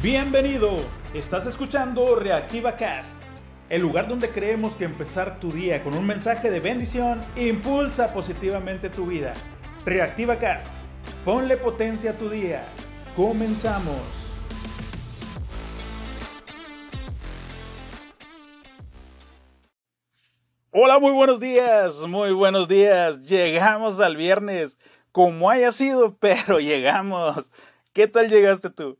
Bienvenido, 0.00 0.76
estás 1.12 1.44
escuchando 1.46 2.14
Reactiva 2.14 2.76
Cast, 2.76 3.20
el 3.68 3.82
lugar 3.82 4.06
donde 4.06 4.30
creemos 4.30 4.76
que 4.76 4.84
empezar 4.84 5.40
tu 5.40 5.50
día 5.50 5.82
con 5.82 5.92
un 5.96 6.06
mensaje 6.06 6.52
de 6.52 6.60
bendición 6.60 7.18
impulsa 7.34 8.06
positivamente 8.06 8.90
tu 8.90 9.06
vida. 9.06 9.32
Reactiva 9.84 10.38
Cast, 10.38 10.72
ponle 11.24 11.56
potencia 11.56 12.12
a 12.12 12.14
tu 12.14 12.30
día. 12.30 12.64
Comenzamos. 13.16 13.96
Hola, 20.70 21.00
muy 21.00 21.10
buenos 21.10 21.40
días, 21.40 21.98
muy 22.06 22.30
buenos 22.30 22.68
días. 22.68 23.22
Llegamos 23.28 23.98
al 23.98 24.16
viernes, 24.16 24.78
como 25.10 25.50
haya 25.50 25.72
sido, 25.72 26.16
pero 26.20 26.60
llegamos. 26.60 27.50
¿Qué 27.92 28.06
tal 28.06 28.28
llegaste 28.28 28.70
tú? 28.70 28.96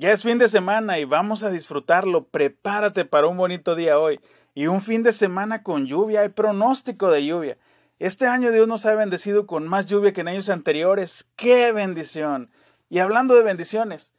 Ya 0.00 0.12
es 0.12 0.22
fin 0.22 0.38
de 0.38 0.48
semana 0.48 0.98
y 0.98 1.04
vamos 1.04 1.42
a 1.42 1.50
disfrutarlo. 1.50 2.24
Prepárate 2.24 3.04
para 3.04 3.26
un 3.26 3.36
bonito 3.36 3.74
día 3.74 3.98
hoy. 3.98 4.18
Y 4.54 4.66
un 4.66 4.80
fin 4.80 5.02
de 5.02 5.12
semana 5.12 5.62
con 5.62 5.84
lluvia. 5.84 6.22
Hay 6.22 6.30
pronóstico 6.30 7.10
de 7.10 7.26
lluvia. 7.26 7.58
Este 7.98 8.26
año 8.26 8.50
Dios 8.50 8.66
nos 8.66 8.86
ha 8.86 8.94
bendecido 8.94 9.46
con 9.46 9.68
más 9.68 9.84
lluvia 9.84 10.14
que 10.14 10.22
en 10.22 10.28
años 10.28 10.48
anteriores. 10.48 11.28
¡Qué 11.36 11.70
bendición! 11.72 12.50
Y 12.88 13.00
hablando 13.00 13.34
de 13.34 13.42
bendiciones, 13.42 14.14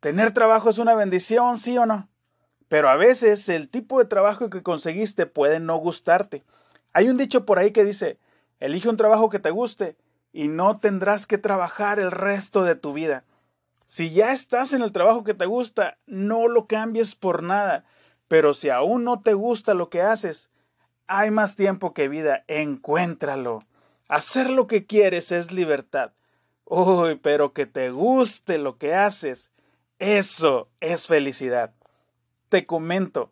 ¿tener 0.00 0.32
trabajo 0.32 0.70
es 0.70 0.78
una 0.78 0.94
bendición, 0.94 1.58
sí 1.58 1.76
o 1.76 1.84
no? 1.84 2.08
Pero 2.68 2.88
a 2.88 2.96
veces 2.96 3.50
el 3.50 3.68
tipo 3.68 3.98
de 3.98 4.06
trabajo 4.06 4.48
que 4.48 4.62
conseguiste 4.62 5.26
puede 5.26 5.60
no 5.60 5.76
gustarte. 5.76 6.44
Hay 6.94 7.10
un 7.10 7.18
dicho 7.18 7.44
por 7.44 7.58
ahí 7.58 7.72
que 7.72 7.84
dice, 7.84 8.18
elige 8.58 8.88
un 8.88 8.96
trabajo 8.96 9.28
que 9.28 9.38
te 9.38 9.50
guste 9.50 9.98
y 10.32 10.48
no 10.48 10.78
tendrás 10.78 11.26
que 11.26 11.36
trabajar 11.36 12.00
el 12.00 12.10
resto 12.10 12.64
de 12.64 12.74
tu 12.74 12.94
vida. 12.94 13.24
Si 13.86 14.10
ya 14.10 14.32
estás 14.32 14.72
en 14.72 14.82
el 14.82 14.92
trabajo 14.92 15.22
que 15.22 15.34
te 15.34 15.46
gusta, 15.46 15.98
no 16.06 16.48
lo 16.48 16.66
cambies 16.66 17.14
por 17.14 17.42
nada. 17.42 17.84
Pero 18.28 18.52
si 18.52 18.68
aún 18.68 19.04
no 19.04 19.22
te 19.22 19.34
gusta 19.34 19.74
lo 19.74 19.88
que 19.90 20.02
haces, 20.02 20.50
hay 21.06 21.30
más 21.30 21.54
tiempo 21.54 21.94
que 21.94 22.08
vida, 22.08 22.44
encuéntralo. 22.48 23.62
Hacer 24.08 24.50
lo 24.50 24.66
que 24.66 24.86
quieres 24.86 25.30
es 25.30 25.52
libertad. 25.52 26.12
Uy, 26.64 27.14
pero 27.16 27.52
que 27.52 27.66
te 27.66 27.90
guste 27.90 28.58
lo 28.58 28.76
que 28.76 28.94
haces, 28.94 29.52
eso 30.00 30.68
es 30.80 31.06
felicidad. 31.06 31.72
Te 32.48 32.66
comento, 32.66 33.30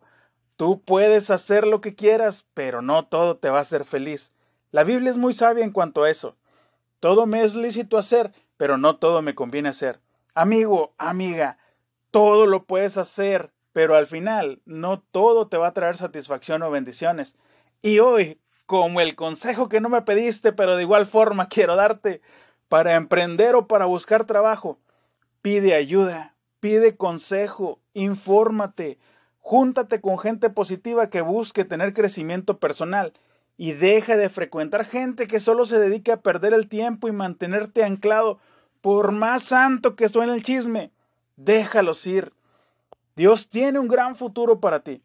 tú 0.55 0.81
puedes 0.81 1.29
hacer 1.29 1.67
lo 1.67 1.81
que 1.81 1.95
quieras, 1.95 2.45
pero 2.53 2.81
no 2.81 3.05
todo 3.07 3.35
te 3.35 3.49
va 3.49 3.59
a 3.59 3.61
hacer 3.61 3.83
feliz. 3.83 4.31
La 4.71 4.85
Biblia 4.85 5.11
es 5.11 5.17
muy 5.17 5.33
sabia 5.33 5.65
en 5.65 5.71
cuanto 5.71 6.03
a 6.03 6.09
eso. 6.09 6.37
Todo 7.01 7.25
me 7.25 7.43
es 7.43 7.55
lícito 7.55 7.97
hacer, 7.97 8.31
pero 8.55 8.77
no 8.77 8.95
todo 8.95 9.21
me 9.21 9.35
conviene 9.35 9.69
hacer. 9.69 9.99
Amigo, 10.37 10.93
amiga, 10.97 11.57
todo 12.11 12.45
lo 12.45 12.65
puedes 12.65 12.97
hacer, 12.97 13.53
pero 13.71 13.95
al 13.95 14.05
final 14.05 14.61
no 14.65 14.99
todo 14.99 15.47
te 15.47 15.55
va 15.55 15.67
a 15.67 15.73
traer 15.73 15.95
satisfacción 15.95 16.61
o 16.61 16.69
bendiciones. 16.69 17.37
Y 17.81 17.99
hoy, 17.99 18.41
como 18.65 18.99
el 18.99 19.15
consejo 19.15 19.69
que 19.69 19.79
no 19.79 19.87
me 19.87 20.01
pediste, 20.01 20.51
pero 20.51 20.75
de 20.75 20.81
igual 20.81 21.05
forma 21.05 21.47
quiero 21.49 21.77
darte, 21.77 22.21
para 22.67 22.95
emprender 22.95 23.55
o 23.55 23.67
para 23.67 23.85
buscar 23.85 24.25
trabajo, 24.25 24.77
pide 25.41 25.73
ayuda, 25.73 26.35
pide 26.59 26.97
consejo, 26.97 27.79
infórmate, 27.93 28.99
júntate 29.39 30.01
con 30.01 30.19
gente 30.19 30.49
positiva 30.49 31.09
que 31.09 31.21
busque 31.21 31.63
tener 31.63 31.93
crecimiento 31.93 32.59
personal 32.59 33.13
y 33.55 33.71
deja 33.71 34.17
de 34.17 34.27
frecuentar 34.27 34.83
gente 34.83 35.27
que 35.27 35.39
solo 35.39 35.63
se 35.65 35.79
dedique 35.79 36.11
a 36.11 36.21
perder 36.21 36.53
el 36.53 36.67
tiempo 36.67 37.07
y 37.07 37.13
mantenerte 37.13 37.85
anclado 37.85 38.41
por 38.85 39.11
más 39.11 39.45
santo 39.45 39.95
que 39.95 40.09
suene 40.09 40.35
el 40.35 40.43
chisme, 40.43 40.91
déjalos 41.37 42.05
ir. 42.05 42.33
Dios 43.15 43.49
tiene 43.49 43.79
un 43.79 43.87
gran 43.87 44.15
futuro 44.15 44.59
para 44.59 44.81
ti. 44.81 45.01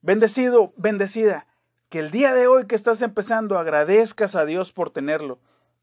Bendecido, 0.00 0.72
bendecida, 0.78 1.46
que 1.90 1.98
el 1.98 2.10
día 2.10 2.32
de 2.32 2.46
hoy 2.46 2.66
que 2.66 2.74
estás 2.74 3.02
empezando 3.02 3.58
agradezcas 3.58 4.34
a 4.36 4.46
Dios 4.46 4.72
por 4.72 4.88
tenerlo. 4.88 5.38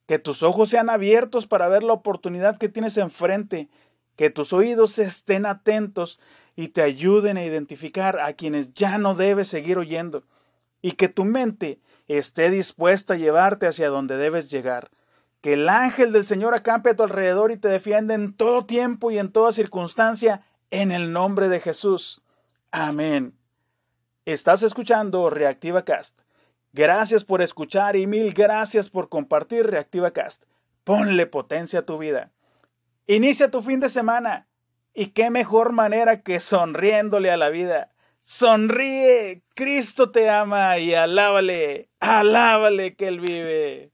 Que 0.08 0.18
tus 0.18 0.42
ojos 0.42 0.70
sean 0.70 0.90
abiertos 0.90 1.46
para 1.46 1.68
ver 1.68 1.84
la 1.84 1.94
oportunidad 1.94 2.58
que 2.58 2.70
tienes 2.70 2.97
enfrente. 2.97 3.70
Que 4.16 4.31
tus 4.31 4.52
oídos 4.52 4.97
estén 4.97 5.46
atentos 5.46 6.20
y 6.56 6.70
te 6.70 6.81
ayuden 6.81 7.38
a 7.38 7.46
identificar 7.46 8.20
a 8.20 8.34
quienes 8.34 8.74
ya 8.74 8.97
no 8.97 9.14
debes 9.14 9.47
seguir 9.47 9.78
oyendo. 9.78 10.24
Y 10.81 10.94
que 10.94 11.08
tu 11.08 11.24
mente 11.24 11.80
esté 12.08 12.50
dispuesta 12.50 13.14
a 13.14 13.18
llevarte 13.18 13.68
hacia 13.68 13.90
donde 13.90 14.18
debes 14.18 14.50
llegar. 14.50 14.90
Que 15.42 15.53
el 15.53 15.70
ángel 15.70 16.12
del 16.12 16.25
Señor 16.25 16.56
acampe 16.56 16.92
a 16.92 16.96
tu 16.96 17.03
alrededor 17.03 17.52
y 17.52 17.58
te 17.58 17.68
defienda 17.68 18.14
en 18.14 18.34
todo 18.34 18.66
tiempo 18.66 19.12
y 19.12 19.20
en 19.20 19.31
toda 19.31 19.52
circunstancia, 19.52 20.42
en 20.72 20.92
el 20.92 21.12
nombre 21.12 21.48
de 21.50 21.59
Jesús. 21.59 22.22
Amén. 22.72 23.34
Estás 24.26 24.62
escuchando 24.64 25.30
Reactiva 25.30 25.86
Cast. 25.86 26.20
Gracias 26.74 27.24
por 27.24 27.42
escuchar 27.42 27.96
y 27.96 28.08
mil 28.08 28.34
gracias 28.34 28.90
por 28.90 29.09
compartir 29.09 29.66
Reactiva 29.68 30.12
Cast. 30.12 30.44
Ponle 30.84 31.28
potencia 31.28 31.80
a 31.80 31.86
tu 31.86 31.97
vida. 31.97 32.31
Inicia 33.08 33.50
tu 33.50 33.62
fin 33.62 33.80
de 33.80 33.90
semana. 33.90 34.47
Y 34.94 35.08
qué 35.08 35.30
mejor 35.30 35.72
manera 35.72 36.22
que 36.24 36.40
sonriéndole 36.40 37.31
a 37.31 37.38
la 37.38 37.50
vida. 37.50 37.92
Sonríe, 38.24 39.44
Cristo 39.56 40.12
te 40.12 40.30
ama 40.30 40.78
y 40.80 40.94
alábale, 40.94 41.90
alábale 42.02 42.96
que 42.96 43.08
Él 43.08 43.22
vive. 43.22 43.92